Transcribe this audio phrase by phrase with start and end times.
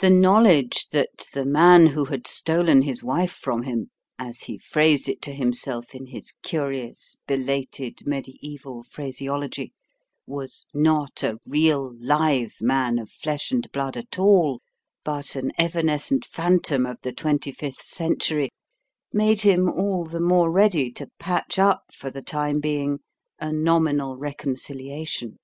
[0.00, 5.08] The knowledge that the man who had stolen his wife from him (as he phrased
[5.08, 9.72] it to himself in his curious belated mediaeval phraseology)
[10.26, 14.60] was not a real live man of flesh and blood at all,
[15.06, 18.50] but an evanescent phantom of the twenty fifth century,
[19.10, 22.98] made him all the more ready to patch up for the time being
[23.38, 25.38] a nominal reconciliation.